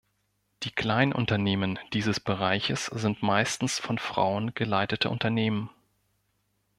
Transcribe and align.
Die 0.63 0.71
Kleinunternehmen 0.71 1.77
dieses 1.93 2.19
Bereiches 2.19 2.87
sind 2.87 3.21
meistens 3.21 3.77
von 3.77 3.99
Frauen 3.99 4.51
geleitete 4.55 5.11
Unternehmen. 5.11 5.69